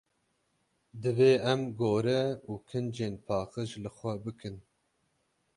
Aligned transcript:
Divê 1.01 1.31
em 1.51 1.61
gore 1.79 2.23
û 2.51 2.53
kincên 2.69 3.15
paqij 3.27 3.69
li 3.83 3.89
xwe 3.97 4.13
bikin. 4.23 4.57